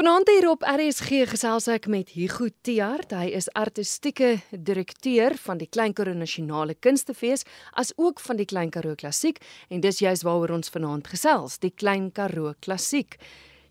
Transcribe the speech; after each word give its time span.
Vanaand 0.00 0.30
hier 0.32 0.46
op 0.48 0.62
RSG 0.64 1.26
gesels 1.28 1.66
ek 1.68 1.84
met 1.92 2.14
Hugo 2.16 2.46
Tiaart. 2.64 3.10
Hy 3.12 3.34
is 3.36 3.50
artistieke 3.52 4.30
direkteur 4.48 5.36
van 5.36 5.60
die 5.60 5.68
Klein 5.68 5.92
Karoo 5.92 6.16
Nasionale 6.16 6.72
Kunstefees 6.72 7.44
as 7.76 7.92
ook 8.00 8.24
van 8.24 8.40
die 8.40 8.48
Klein 8.48 8.72
Karoo 8.72 8.96
Klassiek 8.96 9.42
en 9.68 9.84
dis 9.84 10.00
juist 10.00 10.24
waaroor 10.24 10.56
ons 10.56 10.72
vanaand 10.72 11.12
gesels, 11.12 11.60
die 11.60 11.74
Klein 11.76 12.08
Karoo 12.16 12.54
Klassiek. 12.64 13.20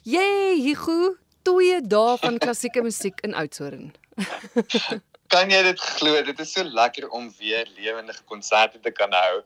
Jee, 0.05 0.53
Hugo, 0.67 1.15
twee 1.49 1.81
dae 1.81 2.17
van 2.21 2.37
klassieke 2.37 2.85
musiek 2.91 3.25
in 3.25 3.33
Oudtshoorn. 3.33 3.89
kan 5.29 5.51
jy 5.53 5.61
dit 5.65 5.79
glo? 5.97 6.19
Dit 6.25 6.41
is 6.43 6.51
so 6.55 6.63
lekker 6.63 7.09
om 7.15 7.29
weer 7.37 7.69
lewendige 7.77 8.23
konserte 8.29 8.81
te 8.83 8.91
kan 8.91 9.13
hou. 9.13 9.41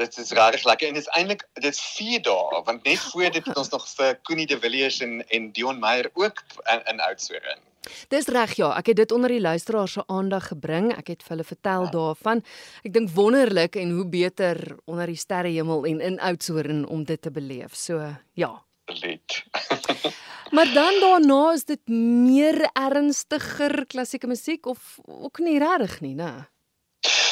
Dit 0.00 0.18
is 0.18 0.34
regtig 0.36 0.66
lekker 0.68 0.90
en 0.90 0.98
dit 0.98 1.06
is 1.06 1.12
eintlik 1.18 1.46
dit 1.62 1.70
is 1.70 1.80
4 1.96 2.22
dae 2.26 2.62
want 2.66 2.86
net 2.88 3.02
voor 3.12 3.30
dit 3.30 3.42
het 3.46 3.56
ons 3.56 3.72
nog 3.74 3.88
vir 3.96 4.14
Connie 4.28 4.46
de 4.50 4.58
Villiers 4.60 5.00
en 5.06 5.20
en 5.28 5.50
Dion 5.56 5.78
Meyer 5.80 6.10
ook 6.14 6.42
in, 6.72 6.86
in 6.92 7.00
Oudtshoorn. 7.08 7.66
Dis 8.12 8.26
reg 8.28 8.52
ja, 8.58 8.70
ek 8.76 8.90
het 8.92 8.98
dit 9.00 9.12
onder 9.12 9.32
die 9.32 9.40
luisteraars 9.40 9.94
se 9.96 10.02
aandag 10.12 10.50
gebring. 10.52 10.90
Ek 10.92 11.12
het 11.14 11.22
vir 11.24 11.36
hulle 11.36 11.46
vertel 11.48 11.86
ja. 11.86 11.92
daarvan. 11.94 12.42
Ek 12.84 12.92
dink 12.96 13.12
wonderlik 13.16 13.78
en 13.80 13.94
hoe 13.96 14.06
beter 14.08 14.60
onder 14.84 15.08
die 15.08 15.20
sterrehemel 15.20 15.86
en 15.88 16.02
in 16.10 16.18
Oudtshoorn 16.20 16.84
om 16.88 17.06
dit 17.08 17.22
te 17.22 17.32
beleef. 17.32 17.76
So 17.78 18.02
ja. 18.34 18.52
Absoluut. 18.90 19.44
Maar 20.54 20.72
dan 20.74 20.96
daarna 21.00 21.52
is 21.52 21.64
dit 21.64 21.88
meer 21.88 22.70
ernstiger 22.72 23.86
klassieke 23.86 24.26
musiek 24.26 24.66
of 24.66 24.98
ook 25.06 25.38
nie 25.38 25.58
regtig 25.62 26.00
nie, 26.00 26.14
né? 26.14 26.48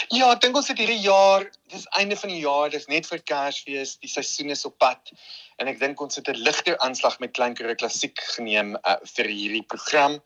Ja, 0.09 0.31
ek 0.33 0.41
dink 0.41 0.57
ons 0.57 0.71
het 0.71 0.79
hierdie 0.81 1.03
jaar, 1.03 1.45
dis 1.69 1.85
einde 2.01 2.17
van 2.17 2.31
die 2.33 2.41
jaar, 2.41 2.71
dis 2.73 2.87
net 2.89 3.09
vir 3.11 3.21
Kersfees, 3.29 3.99
die 4.01 4.09
seisoen 4.09 4.55
is 4.55 4.65
op 4.65 4.79
pad. 4.81 5.11
En 5.61 5.69
ek 5.69 5.81
dink 5.83 6.01
ons 6.01 6.17
het 6.17 6.31
'n 6.31 6.45
ligter 6.47 6.79
aanslag 6.79 7.19
met 7.19 7.35
kleinkere 7.37 7.75
klassiek 7.75 8.17
geneem 8.37 8.77
uh, 8.77 8.97
vir 9.17 9.27
hierdie 9.27 9.67
program. 9.67 10.23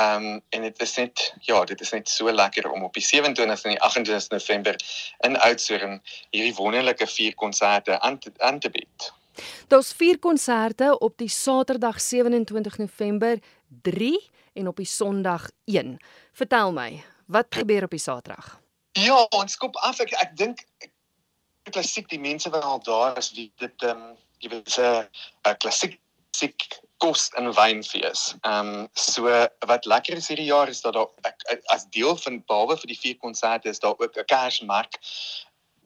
Ehm 0.00 0.26
um, 0.26 0.42
en 0.50 0.62
dit 0.62 0.82
is 0.82 0.96
net 0.96 1.34
ja, 1.46 1.64
dit 1.64 1.80
is 1.80 1.92
net 1.92 2.08
so 2.08 2.32
lekker 2.32 2.70
om 2.70 2.82
op 2.88 2.94
die 2.94 3.04
27ste 3.04 3.68
en 3.68 3.76
die 3.76 3.86
28ste 3.86 4.34
November 4.34 4.76
in 5.28 5.36
Oudtshoorn 5.36 6.00
hierdie 6.30 6.54
wonderlike 6.54 7.06
vier 7.06 7.34
konserte 7.34 8.00
aan 8.00 8.18
te, 8.18 8.32
aan 8.38 8.58
te 8.58 8.70
bied. 8.70 9.12
Daar's 9.68 9.92
vier 9.92 10.18
konserte 10.18 10.98
op 10.98 11.18
die 11.18 11.28
Saterdag 11.28 12.00
27 12.00 12.78
November 12.78 13.38
3 13.82 14.30
en 14.52 14.68
op 14.68 14.76
die 14.76 14.86
Sondag 14.86 15.50
1. 15.64 15.98
Vertel 16.32 16.72
my, 16.72 17.04
wat 17.26 17.46
gebeur 17.50 17.84
op 17.84 17.90
die 17.90 18.02
Saterdag? 18.02 18.60
Ja, 18.92 19.26
ons 19.30 19.52
skop 19.52 19.76
af. 19.76 20.00
Ek 20.00 20.12
ek 20.18 20.36
dink 20.36 20.64
klassiek 21.70 22.08
die 22.10 22.20
mense 22.20 22.50
wat 22.50 22.64
al 22.66 22.82
daar 22.82 23.18
is, 23.18 23.30
wie 23.36 23.52
dit 23.62 23.86
ehm 23.86 24.10
um, 24.10 24.16
jy 24.40 24.48
weet 24.48 24.78
'n 24.78 25.56
klassiek 25.62 26.00
siek 26.36 26.80
kos 27.00 27.28
en 27.38 27.52
wynfees. 27.56 28.34
Ehm 28.40 28.68
um, 28.68 28.88
so 28.92 29.28
wat 29.68 29.86
lekker 29.92 30.16
is 30.16 30.28
hierdie 30.28 30.48
jaar 30.50 30.68
is 30.68 30.80
dat 30.84 30.94
daar 30.94 31.08
ek, 31.28 31.62
as 31.74 31.86
deel 31.96 32.16
van 32.16 32.40
behalwe 32.46 32.76
vir 32.82 32.92
die 32.92 33.00
vier 33.04 33.16
konserte 33.16 33.68
is 33.72 33.80
daar 33.80 33.96
ook 33.98 34.16
'n 34.16 34.28
Kersmark 34.32 34.98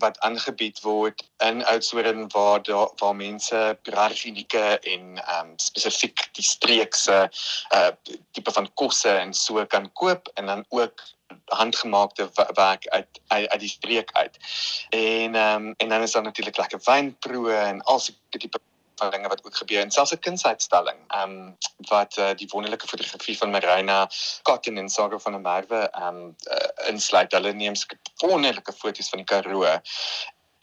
wat 0.04 0.20
aangebied 0.20 0.80
word 0.84 1.24
in 1.48 1.64
Oudtshoorn 1.64 2.28
waar 2.36 2.62
daar 2.62 2.90
waar 3.00 3.16
mense 3.16 3.78
unieke 4.24 4.64
en 4.92 5.04
ehm 5.16 5.48
um, 5.48 5.52
spesifiek 5.56 6.28
die 6.36 6.44
streekse 6.44 7.18
uh 7.74 7.90
tipe 8.36 8.52
van 8.52 8.68
kosse 8.74 9.12
en 9.24 9.34
so 9.34 9.64
kan 9.66 9.92
koop 9.92 10.30
en 10.34 10.46
dan 10.46 10.64
ook 10.68 11.02
handgemaakte 11.44 12.30
werk 12.54 12.86
uit 12.88 13.20
uit, 13.28 13.48
uit 13.48 13.60
die 13.60 13.68
streek 13.68 14.12
uit. 14.12 14.38
En 14.88 15.34
ehm 15.34 15.66
um, 15.66 15.74
en 15.76 15.88
dan 15.88 16.02
is 16.02 16.12
daar 16.12 16.22
natuurlik 16.22 16.56
lekker 16.56 16.80
wynproe 16.84 17.52
en 17.52 17.82
al 17.82 17.98
so 17.98 18.12
tipe 18.30 18.60
van 18.94 19.10
dinge 19.10 19.28
wat 19.28 19.44
ook 19.44 19.56
gebeur 19.56 19.80
en 19.80 19.90
selfs 19.90 20.12
'n 20.12 20.18
kunsuitstalling. 20.18 20.98
Ehm 21.08 21.30
um, 21.30 21.56
wat 21.88 22.16
uh, 22.16 22.30
die 22.36 22.48
wonderlike 22.50 22.86
fotografie 22.86 23.38
van 23.38 23.50
Marina 23.50 24.10
Cotton 24.42 24.76
en 24.76 24.88
Saga 24.88 25.18
van 25.18 25.32
der 25.32 25.40
Merwe 25.40 25.88
ehm 25.90 26.16
um, 26.16 26.36
uh, 26.50 26.88
insluit. 26.88 27.32
Hulle 27.32 27.52
neem 27.52 27.74
wonderlike 28.16 28.72
foto's 28.72 29.08
van 29.08 29.18
die 29.18 29.26
Karoo 29.26 29.80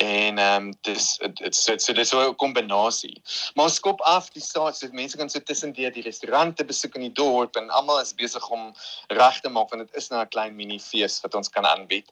en 0.01 0.37
ehm 0.37 0.65
um, 0.65 0.73
dis 0.81 1.17
dit 1.33 1.55
so 1.55 1.77
so 1.77 1.93
dis 1.93 2.09
so 2.09 2.21
'n 2.29 2.35
kombinasie. 2.35 3.21
Maar 3.53 3.69
skop 3.69 4.01
af 4.01 4.29
die 4.29 4.41
staat 4.41 4.77
so 4.77 4.87
mense 4.91 5.17
kan 5.17 5.29
so 5.29 5.39
tussen 5.39 5.73
die 5.73 5.91
die 5.91 6.03
restaurante 6.03 6.65
besoek 6.65 6.95
in 6.95 7.01
die 7.01 7.13
dorp 7.21 7.55
en 7.55 7.69
almal 7.69 8.01
is 8.01 8.13
besig 8.13 8.49
om 8.49 8.73
reg 9.07 9.39
te 9.41 9.49
maak 9.49 9.69
want 9.69 9.87
dit 9.87 9.95
is 10.01 10.09
nou 10.09 10.21
'n 10.21 10.29
klein 10.29 10.55
mini 10.55 10.79
fees 10.79 11.21
wat 11.21 11.35
ons 11.35 11.49
kan 11.49 11.65
aanbied. 11.65 12.07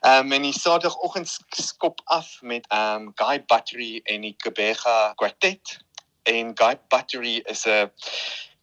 Ehm 0.00 0.26
um, 0.26 0.32
en 0.32 0.42
die 0.42 0.52
Saterdagoggend 0.52 1.28
skop 1.56 2.00
af 2.04 2.38
met 2.42 2.66
ehm 2.68 3.02
um, 3.02 3.12
Guy 3.14 3.44
Battery 3.44 4.00
en 4.04 4.20
die 4.20 4.36
Kebega 4.38 5.12
Quartet 5.16 5.78
en 6.22 6.56
Guy 6.56 6.78
Battery 6.88 7.42
is 7.44 7.66
'n 7.66 7.90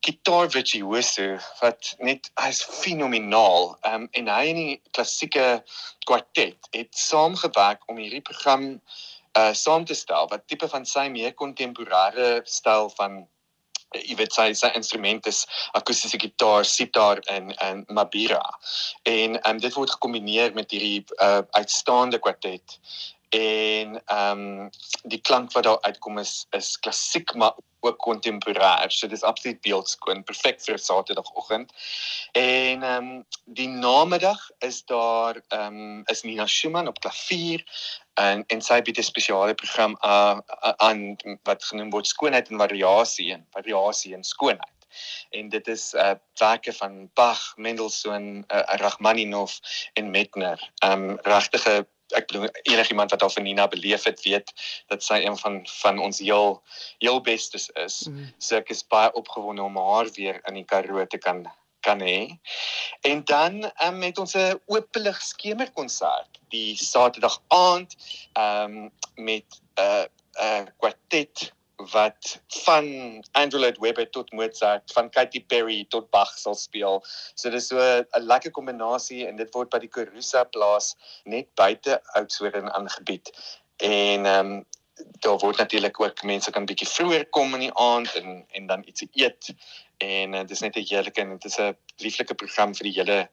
gitaar 0.05 0.49
virtuoso 0.53 1.35
wat 1.61 1.93
net 1.99 2.29
hy's 2.41 2.61
fenomenaal. 2.81 3.73
Ehm 3.81 4.05
um, 4.05 4.09
en 4.19 4.31
hy 4.31 4.41
en 4.51 4.59
die 4.61 4.79
klassieke 4.97 5.45
kwartet 6.05 6.69
het 6.75 6.91
saamgewerk 6.99 7.85
om 7.91 8.01
hierdie 8.01 8.25
program 8.25 8.75
uh 9.39 9.51
saam 9.53 9.85
te 9.85 9.97
stel 9.97 10.29
wat 10.31 10.45
tipe 10.47 10.67
van 10.71 10.85
sy 10.87 11.07
meer 11.11 11.33
kontemporêre 11.41 12.29
styl 12.57 12.91
van 12.99 13.17
uh, 13.23 14.03
jy 14.03 14.19
weet 14.21 14.37
sy 14.37 14.47
sy 14.53 14.71
instrumente 14.77 15.33
is 15.33 15.41
akoestiese 15.79 16.21
gitaar, 16.21 16.67
sitar 16.69 17.23
en 17.33 17.51
en 17.65 17.83
mabira. 17.89 18.43
En 19.03 19.39
um, 19.41 19.59
dit 19.59 19.73
word 19.79 19.97
gekombineer 19.97 20.53
met 20.53 20.71
hierdie 20.71 21.03
uh 21.17 21.41
uitstaande 21.57 22.21
kwartet 22.21 22.79
en 23.29 24.01
ehm 24.05 24.39
um, 24.39 24.69
die 25.03 25.21
klank 25.21 25.51
wat 25.51 25.63
daar 25.63 25.81
uitkom 25.81 26.17
is 26.17 26.45
is 26.51 26.79
klassiek 26.79 27.33
maar 27.33 27.53
ook 27.79 27.97
kontemporêr. 27.97 28.89
So 28.89 29.07
dis 29.07 29.21
absoluut 29.21 29.61
beeldskoon, 29.61 30.23
perfek 30.23 30.61
vir 30.61 30.73
'n 30.73 30.77
Saterdagoggend. 30.77 31.73
En 32.31 32.83
ehm 32.83 33.09
um, 33.09 33.25
die 33.45 33.67
namiddag 33.67 34.49
is 34.59 34.83
daar 34.85 35.41
ehm 35.47 35.79
um, 35.79 36.03
is 36.05 36.23
Nina 36.23 36.47
Schumann 36.47 36.87
op 36.87 36.99
klavier 36.99 37.63
en 38.13 38.43
en 38.47 38.61
sy 38.61 38.81
bied 38.81 38.97
'n 38.97 39.03
spesiale 39.03 39.53
program 39.53 39.97
aan 39.99 41.15
wat 41.43 41.63
genoem 41.63 41.89
word 41.89 42.07
skoonheid 42.07 42.49
en 42.49 42.57
variasie 42.57 43.33
en 43.33 43.47
variasie 43.51 44.13
en 44.13 44.23
skoonheid 44.23 44.75
en 45.29 45.49
dit 45.49 45.67
is 45.67 45.93
uh 45.93 46.13
werke 46.39 46.73
van 46.73 47.09
Bach, 47.13 47.53
Mendelssohn, 47.55 48.43
uh, 48.47 48.61
Rachmaninoff 48.81 49.59
en 49.93 50.11
Mettner. 50.11 50.71
Ehm 50.83 51.09
um, 51.09 51.19
regtige 51.21 51.87
ek 52.15 52.27
bedoel 52.29 52.49
enigiemand 52.63 53.11
wat 53.11 53.23
al 53.25 53.33
van 53.33 53.43
Nina 53.43 53.67
beleef 53.67 54.03
het 54.03 54.21
weet 54.23 54.53
dat 54.91 55.03
sy 55.03 55.21
een 55.23 55.37
van 55.37 55.61
van 55.81 55.99
ons 55.99 56.19
heel 56.19 56.61
heel 57.03 57.21
bestes 57.21 57.69
is. 57.69 58.05
Mm. 58.09 58.31
So 58.37 58.59
ek 58.61 58.71
is 58.73 58.85
baie 58.87 59.11
opgewonde 59.13 59.63
om 59.63 59.77
haar 59.77 60.11
weer 60.17 60.41
in 60.47 60.59
die 60.61 60.67
Karoo 60.67 61.05
te 61.05 61.17
kan 61.17 61.45
kan 61.85 62.01
hê. 62.01 62.39
En 63.05 63.21
dan 63.29 63.71
um, 63.85 63.97
met 64.01 64.17
ons 64.17 64.33
'n 64.33 64.59
oopelig 64.65 65.21
skemerkonsert 65.21 66.39
die 66.49 66.75
Saterdag 66.75 67.41
aand 67.47 67.95
ehm 68.33 68.77
um, 68.77 68.91
met 69.15 69.45
'n 69.77 69.81
uh, 69.81 70.05
'n 70.35 70.65
uh, 70.65 70.65
kwartet 70.77 71.53
wat 71.91 72.39
van 72.47 72.85
Andrew 73.31 73.61
Lloyd 73.61 73.77
Webber 73.77 74.09
tot 74.09 74.31
Mozart, 74.31 74.91
van 74.91 75.09
Katy 75.09 75.45
Perry 75.45 75.85
tot 75.89 76.09
Bach 76.09 76.37
sal 76.37 76.55
speel. 76.55 77.03
So 77.35 77.49
dis 77.49 77.67
so 77.67 77.77
'n 77.79 78.05
lekker 78.21 78.51
kombinasie 78.51 79.27
en 79.27 79.35
dit 79.35 79.53
word 79.53 79.69
by 79.69 79.79
die 79.79 79.89
Korusa 79.89 80.43
plaas 80.43 80.95
net 81.23 81.47
buite 81.55 82.01
Oudtshoorn 82.13 82.71
aangebied. 82.71 83.31
En 83.77 84.25
ehm 84.25 84.51
um, 84.51 84.65
daar 85.19 85.37
word 85.37 85.57
natuurlik 85.57 85.99
ook 85.99 86.23
mense 86.23 86.51
kan 86.51 86.65
bietjie 86.65 86.87
vroeër 86.87 87.25
kom 87.29 87.53
in 87.53 87.59
die 87.59 87.73
aand 87.73 88.15
en 88.15 88.45
en 88.47 88.67
dan 88.67 88.83
ietsie 88.85 89.09
eet. 89.13 89.53
En 89.97 90.33
uh, 90.33 90.43
dis 90.43 90.59
net 90.59 90.75
'n 90.75 90.87
heerlike 90.87 91.21
en 91.21 91.29
dit 91.29 91.45
is 91.45 91.59
'n 91.59 91.75
lieflike 91.97 92.35
program 92.35 92.75
vir 92.75 92.83
die 92.83 92.93
hele 92.99 93.29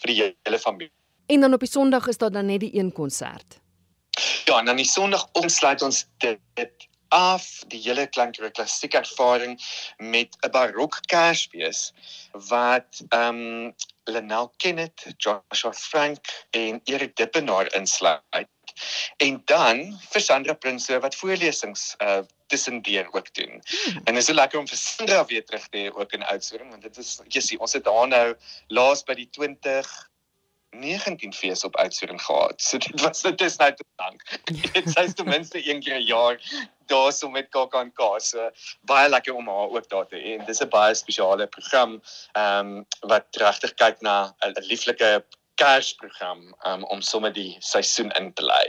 vir 0.00 0.12
die 0.12 0.36
hele 0.42 0.58
familie. 0.58 0.92
En 1.26 1.40
dan 1.40 1.52
op 1.52 1.60
die 1.60 1.68
Sondag 1.68 2.06
is 2.06 2.18
daar 2.18 2.30
dan 2.30 2.46
net 2.46 2.60
die 2.60 2.74
een 2.78 2.92
konsert. 2.92 3.60
Ja, 4.44 4.58
en 4.58 4.64
dan 4.64 4.76
die 4.76 4.84
Sondag 4.84 5.28
ontsluit 5.32 5.82
ons 5.82 6.06
dit, 6.18 6.38
dit 6.54 6.88
af 7.08 7.64
die 7.72 7.80
hele 7.80 8.06
klanklike 8.06 8.50
klassiek 8.50 8.94
ervaring 8.94 9.56
met 9.98 10.36
'n 10.42 10.50
barok 10.50 11.00
kersfees 11.06 11.92
wat 12.50 13.02
ehm 13.10 13.28
um, 13.28 13.74
Lenel 14.06 14.52
Kenneth, 14.56 15.02
Joshua 15.18 15.72
Frank 15.72 16.46
en 16.50 16.80
Erik 16.84 17.16
Dippenaar 17.16 17.74
insluit. 17.74 18.48
En 19.16 19.42
dan 19.44 19.98
vir 20.10 20.20
Sandra 20.20 20.52
Prinsloo 20.52 21.00
wat 21.00 21.14
voorlesings 21.14 21.94
uh 21.98 22.22
tussendeur 22.46 23.08
ook 23.10 23.34
doen. 23.34 23.62
Hmm. 23.64 24.00
En 24.04 24.14
dit 24.14 24.16
is 24.16 24.24
so 24.24 24.34
lekker 24.34 24.58
om 24.58 24.68
vir 24.68 24.78
Sandra 24.78 25.24
weer 25.26 25.44
terug 25.44 25.68
te 25.68 25.78
hê 25.78 25.94
ook 25.94 26.12
in 26.12 26.22
Oudtshoorn 26.22 26.70
want 26.70 26.82
dit 26.82 26.98
is 27.02 27.20
jy 27.28 27.40
sien 27.40 27.58
ons 27.58 27.72
het 27.72 27.86
haar 27.90 28.08
nou 28.08 28.34
laas 28.68 29.02
by 29.02 29.16
die 29.18 29.28
20 29.30 29.90
19 30.80 31.32
fees 31.32 31.64
op 31.64 31.76
Oudtshoorn 31.76 32.20
gehad. 32.20 32.62
So 32.62 32.78
dit 32.78 33.00
was 33.00 33.22
dit 33.22 33.40
is 33.40 33.56
nou 33.56 33.72
te 33.74 33.84
lank. 33.96 34.22
Dit 34.74 34.90
sê 34.92 35.06
ten 35.12 35.28
minste 35.28 35.60
een 35.68 35.80
keer 35.80 35.98
'n 36.00 36.06
jaar 36.06 36.40
daar 36.86 37.12
so 37.12 37.28
met 37.28 37.48
KAKNK. 37.50 38.00
So 38.18 38.50
baie 38.80 39.08
lekker 39.08 39.34
om 39.34 39.48
haar 39.48 39.68
ook 39.68 39.88
daar 39.88 40.06
te 40.06 40.16
hê. 40.16 40.38
En 40.38 40.46
dis 40.46 40.60
'n 40.60 40.68
baie 40.68 40.94
spesiale 40.94 41.46
program 41.46 42.00
ehm 42.32 42.76
um, 42.76 42.86
wat 43.00 43.26
regtig 43.30 43.74
kyk 43.74 44.00
na 44.00 44.34
'n 44.40 44.54
lieflike 44.70 45.24
Kersprogram 45.54 46.54
um, 46.66 46.84
om 46.84 47.00
sommer 47.00 47.32
die 47.32 47.56
seisoen 47.58 48.10
in 48.10 48.32
te 48.32 48.44
lei. 48.44 48.66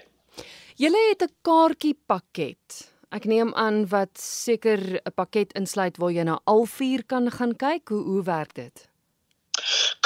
Julle 0.76 1.00
het 1.10 1.24
'n 1.24 1.34
kaartjie 1.42 1.98
pakket. 2.06 2.94
Ek 3.10 3.26
neem 3.26 3.54
aan 3.56 3.88
wat 3.88 4.18
seker 4.20 4.80
'n 4.80 5.14
pakket 5.16 5.54
insluit 5.54 5.98
waar 5.98 6.12
jy 6.12 6.24
na 6.24 6.40
al 6.44 6.66
vier 6.66 7.04
kan 7.06 7.32
gaan 7.32 7.56
kyk. 7.56 7.90
Hoe 7.90 8.04
hoe 8.04 8.24
werk 8.24 8.54
dit? 8.54 8.88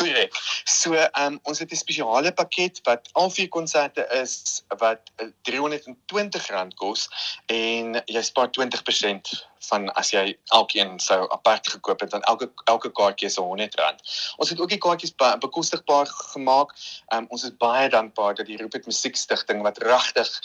Korrek. 0.02 0.36
So, 0.66 0.94
ehm 0.94 1.34
um, 1.34 1.40
ons 1.44 1.60
het 1.60 1.72
'n 1.72 1.76
spesiale 1.76 2.32
pakket 2.34 2.82
wat 2.88 3.10
al 3.14 3.30
vier 3.30 3.50
konserte 3.50 4.08
is 4.22 4.64
wat 4.82 5.12
R320 5.22 6.76
kos 6.76 7.08
en 7.46 8.02
jy 8.06 8.22
spaar 8.22 8.50
20% 8.58 9.32
van 9.70 9.90
as 9.94 10.10
jy 10.12 10.38
elkeen 10.58 11.00
sou 11.00 11.20
apart 11.32 11.68
gekoop 11.70 12.00
het 12.02 12.12
dan 12.12 12.22
elke 12.22 12.50
elke 12.66 12.92
kaartjie 12.92 13.28
is 13.30 13.40
R100. 13.40 14.02
Ons 14.38 14.50
het 14.50 14.60
ook 14.60 14.70
die 14.70 14.82
kaartjies 14.82 15.16
bekostigbaar 15.16 16.08
gemaak. 16.34 16.76
Ehm 17.08 17.24
um, 17.24 17.26
ons 17.30 17.44
is 17.44 17.58
baie 17.58 17.90
dankbaar 17.90 18.36
dat 18.36 18.46
die 18.46 18.58
Roep 18.58 18.74
het 18.74 18.86
Musiekstigting 18.86 19.62
wat 19.62 19.78
regtig 19.78 20.42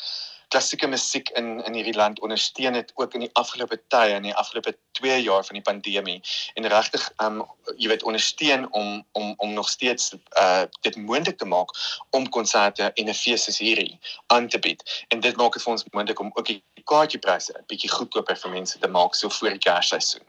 klassieke 0.48 0.86
musiek 0.86 1.30
in 1.38 1.64
in 1.64 1.74
hierdie 1.74 1.96
land 1.96 2.20
ondersteun 2.20 2.74
het 2.74 2.92
ook 2.94 3.14
in 3.14 3.26
die 3.26 3.30
afgelope 3.32 3.78
tye 3.88 4.14
in 4.14 4.28
die 4.28 4.34
afgelope 4.34 4.76
2 4.98 5.22
jaar 5.22 5.44
van 5.44 5.58
die 5.58 5.62
pandemie 5.62 6.20
en 6.54 6.68
regtig 6.72 7.06
um 7.22 7.42
jy 7.76 7.88
weet 7.88 8.02
ondersteun 8.02 8.68
om 8.72 9.04
om 9.12 9.34
om 9.36 9.52
nog 9.52 9.68
steeds 9.68 10.14
uh 10.14 10.64
dit 10.80 10.96
moontlik 10.96 11.38
te 11.38 11.48
maak 11.56 11.74
om 12.10 12.28
konserte 12.28 12.92
en 12.94 13.08
'n 13.08 13.14
fees 13.14 13.44
soos 13.44 13.58
hierdie 13.58 13.98
aan 14.26 14.48
te 14.48 14.58
bied 14.58 14.82
en 15.08 15.20
dit 15.20 15.36
maak 15.36 15.52
dit 15.52 15.62
vir 15.62 15.72
ons 15.72 15.84
moontlik 15.90 16.20
om 16.20 16.30
ook 16.34 16.46
die 16.46 16.62
kaartjiepryse 16.84 17.52
'n 17.52 17.66
bietjie 17.66 17.90
goedkoper 17.90 18.36
vir 18.36 18.50
mense 18.50 18.78
te 18.78 18.88
maak 18.88 19.14
so 19.14 19.28
voor 19.28 19.50
die 19.50 19.64
Kersseisoen. 19.66 20.26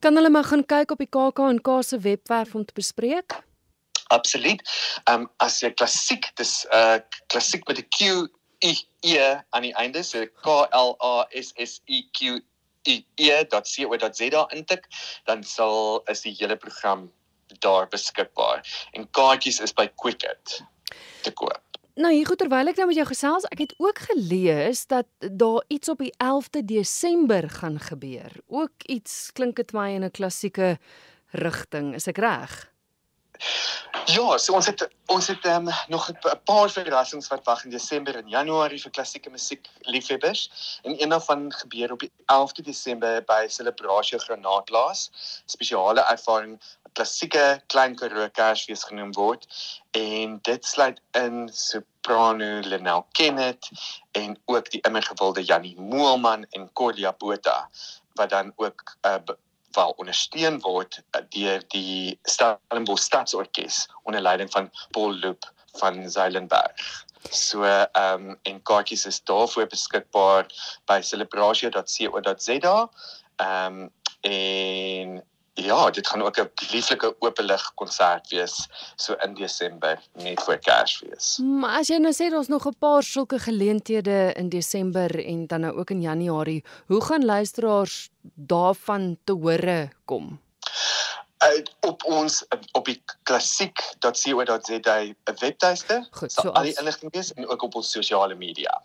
Kan 0.00 0.16
hulle 0.16 0.30
maar 0.30 0.44
gaan 0.44 0.66
kyk 0.66 0.90
op 0.90 0.98
die 0.98 1.12
KAK 1.16 1.38
en 1.38 1.60
K 1.62 1.82
se 1.82 1.98
webwerf 1.98 2.54
om 2.54 2.64
te 2.64 2.74
bespreek? 2.74 3.42
Absoluut. 4.06 4.62
Ehm 5.04 5.20
um, 5.20 5.30
as 5.36 5.60
jy 5.60 5.70
klassiek 5.70 6.30
dis 6.36 6.66
uh 6.72 6.98
klassiek 7.26 7.66
met 7.68 7.78
'n 7.78 7.88
Q 7.88 8.28
I 8.62 8.74
E 9.00 9.18
aan 9.50 9.62
die 9.62 9.74
einde 9.74 10.02
so 10.02 10.26
K 10.26 10.68
L 10.70 10.94
A 11.00 11.26
S 11.30 11.52
S 11.56 11.80
I 11.88 12.04
Q 12.12 12.40
I 12.86 13.04
E.co.za 13.16 14.46
intik 14.52 14.88
dan 15.24 15.44
sal 15.44 16.02
is 16.12 16.20
die 16.20 16.34
hele 16.38 16.56
program 16.56 17.10
daar 17.64 17.88
beskikbaar 17.88 18.64
en 18.92 19.10
kaartjies 19.10 19.60
is 19.60 19.72
by 19.72 19.88
Quicket 19.96 20.60
te 21.22 21.32
koop. 21.32 21.60
Nou 21.94 22.10
hier 22.10 22.26
goed 22.26 22.40
terwyl 22.42 22.66
ek 22.66 22.78
nou 22.80 22.88
met 22.90 22.98
jou 22.98 23.06
gesels, 23.06 23.44
ek 23.54 23.60
het 23.62 23.74
ook 23.78 24.00
gelees 24.08 24.82
dat 24.90 25.06
daar 25.22 25.62
iets 25.70 25.92
op 25.92 26.00
die 26.02 26.10
11de 26.18 26.64
Desember 26.66 27.46
gaan 27.50 27.78
gebeur. 27.78 28.34
Ook 28.50 28.88
iets 28.90 29.30
klink 29.32 29.56
dit 29.56 29.72
my 29.72 29.92
in 29.94 30.04
'n 30.04 30.10
klassieke 30.10 30.78
rigting, 31.30 31.94
is 31.94 32.08
ek 32.10 32.18
reg? 32.18 32.73
Ja, 34.04 34.38
so 34.38 34.52
ons 34.54 34.66
het 34.66 34.88
ons 35.06 35.26
het 35.26 35.44
um, 35.46 35.68
nog 35.88 36.08
'n 36.10 36.40
paar 36.44 36.70
verrassings 36.70 37.28
wat 37.28 37.44
wag 37.44 37.64
in 37.64 37.70
Desember 37.70 38.16
en 38.16 38.28
Januarie 38.28 38.80
vir 38.82 38.90
klassieke 38.90 39.30
musiek 39.30 39.68
liefhebbers. 39.80 40.50
En 40.82 41.02
een 41.02 41.08
daarvan 41.08 41.52
gebeur 41.52 41.92
op 41.92 41.98
die 41.98 42.12
11de 42.32 42.62
Desember 42.62 43.24
by 43.24 43.46
Celebration 43.48 44.20
Granaatplaas. 44.20 45.10
Spesiale 45.46 46.00
ervaring 46.00 46.60
klassieke 46.92 47.62
klein 47.66 47.96
Karoo 47.96 48.28
Kersfees 48.28 48.84
genoem 48.84 49.12
word 49.12 49.46
en 49.90 50.38
dit 50.46 50.64
sluit 50.64 51.00
in 51.18 51.48
soprano 51.52 52.60
Lenel 52.62 53.06
Kenneth 53.12 53.70
en 54.12 54.38
ook 54.44 54.70
die 54.70 54.80
immer 54.80 55.02
gewilde 55.02 55.42
Jannie 55.42 55.74
Moelman 55.80 56.46
en 56.50 56.72
Cordia 56.72 57.12
Botha 57.12 57.68
wat 58.14 58.30
dan 58.30 58.52
ook 58.56 58.96
'n 59.02 59.08
uh, 59.08 59.14
eh, 59.14 59.34
wel 59.74 59.94
ondersteun 59.96 60.60
word 60.60 61.00
uh, 61.16 61.22
deur 61.28 61.62
die 61.74 62.18
Stellenbosch 62.22 63.04
Stadsorkes 63.04 63.88
onder 64.02 64.20
leiding 64.20 64.50
van 64.50 64.70
Paul 64.90 65.18
Loop 65.18 65.50
van 65.80 66.10
Zeilenberg. 66.10 67.04
So 67.30 67.62
ehm 67.64 68.28
um, 68.28 68.38
en 68.42 68.62
kaartjies 68.62 69.06
is 69.06 69.22
daarvoor 69.24 69.66
beskikbaar 69.66 70.46
by 70.86 71.00
celebratia.co.za. 71.02 72.90
Ehm 73.36 73.80
um, 73.80 73.90
en 74.20 75.22
Ja, 75.54 75.90
dit 75.90 76.06
gaan 76.06 76.22
ook 76.22 76.38
'n 76.38 76.50
lieflike 76.70 77.16
openlig 77.18 77.74
konsert 77.74 78.30
wees 78.30 78.68
so 78.96 79.12
in 79.12 79.34
Desember 79.34 80.00
net 80.12 80.42
voor 80.42 80.58
Kersfees. 80.58 81.38
Maar 81.38 81.78
as 81.78 81.88
jy 81.88 81.98
nou 81.98 82.12
sê 82.12 82.30
daar's 82.30 82.48
nog 82.48 82.66
'n 82.66 82.78
paar 82.78 83.02
sulke 83.02 83.38
geleenthede 83.38 84.32
in 84.32 84.48
Desember 84.48 85.26
en 85.26 85.46
dan 85.46 85.60
nou 85.60 85.78
ook 85.78 85.90
in 85.90 86.00
Januarie, 86.00 86.64
hoe 86.86 87.04
gaan 87.04 87.24
luisteraars 87.24 88.10
daarvan 88.34 89.18
te 89.24 89.32
hore 89.32 89.90
kom? 90.04 90.42
uit 91.44 91.74
op 91.80 92.04
ons 92.04 92.44
op 92.72 92.84
die 92.88 93.02
klassiek.co.za 93.22 94.96
webtuiste. 95.40 96.00
So 96.26 96.48
al 96.48 96.62
die 96.62 96.76
inligting 96.78 97.12
wees 97.12 97.32
en 97.34 97.48
ook 97.48 97.62
op 97.62 97.74
ons 97.74 97.90
sosiale 97.90 98.34
media. 98.34 98.82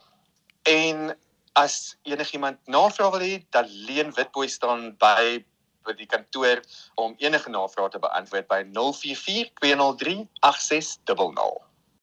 En 0.68 1.18
as 1.60 1.98
enigiemand 2.04 2.58
navraag 2.66 3.16
wil 3.16 3.26
hê, 3.26 3.40
dan 3.56 3.70
Leen 3.88 4.14
Witboy 4.14 4.48
staan 4.48 4.92
by 5.02 5.40
by 5.88 5.96
die 5.98 6.10
kantoor 6.10 6.62
om 6.96 7.16
enige 7.18 7.50
navrae 7.50 7.90
te 7.90 8.02
beantwoord 8.04 8.48
by 8.52 8.62
044 8.74 9.52
203 9.64 10.28
8600. 10.52 11.69